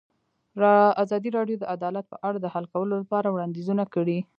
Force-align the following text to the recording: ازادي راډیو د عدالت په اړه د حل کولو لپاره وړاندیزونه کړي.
ازادي 1.03 1.29
راډیو 1.37 1.57
د 1.59 1.63
عدالت 1.75 2.05
په 2.11 2.17
اړه 2.27 2.37
د 2.41 2.47
حل 2.53 2.65
کولو 2.73 2.93
لپاره 3.01 3.27
وړاندیزونه 3.29 3.83
کړي. 3.93 4.17